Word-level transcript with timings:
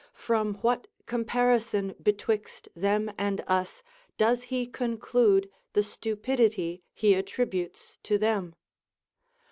from 0.15 0.55
what 0.63 0.87
comparison 1.05 1.93
betwixt 2.01 2.67
them 2.75 3.11
and 3.19 3.43
us 3.45 3.83
does 4.17 4.45
he 4.45 4.65
conclude 4.65 5.47
the 5.73 5.83
stupidity 5.83 6.81
he 6.91 7.13
attributes 7.13 7.99
to 8.01 8.17
them? 8.17 8.55